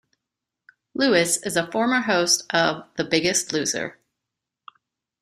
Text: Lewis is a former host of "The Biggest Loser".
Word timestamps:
Lewis 0.95 1.37
is 1.45 1.55
a 1.55 1.71
former 1.71 1.99
host 2.01 2.51
of 2.51 2.85
"The 2.95 3.03
Biggest 3.03 3.53
Loser". 3.53 3.99